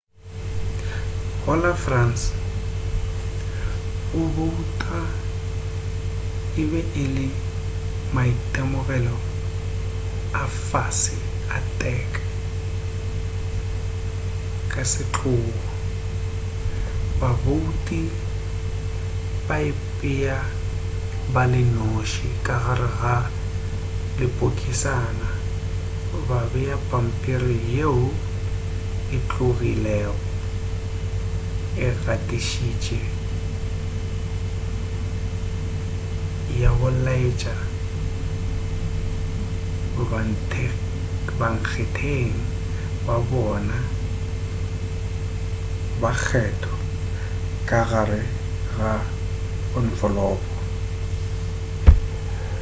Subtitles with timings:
[1.45, 2.23] go la france
[4.11, 4.99] go bouta
[6.61, 7.27] e be e le
[8.15, 9.15] maitemogelo
[10.41, 12.09] a fase-a-tek
[14.71, 15.57] ka setlogo
[17.21, 18.01] babouti
[19.47, 20.37] ba ipea
[21.33, 23.15] ba le noši ka gare ga
[24.19, 25.29] lepokisana
[26.27, 28.01] ba bea pampiri yeo
[29.15, 30.15] e tlogilego
[31.85, 32.99] e gatišitše
[36.61, 37.55] ya go laetša
[41.39, 42.35] bankgetheng
[43.05, 43.79] ba bona
[46.01, 46.75] ba kgetho
[47.69, 48.23] ka gare
[48.75, 48.91] ga
[49.77, 50.51] onfolopo